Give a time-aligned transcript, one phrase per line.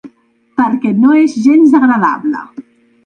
[0.61, 2.43] Perquè no és gens agradable.